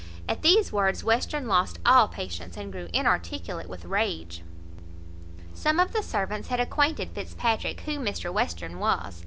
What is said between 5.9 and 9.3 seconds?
the servants had acquainted Fitzpatrick who Mr Western was.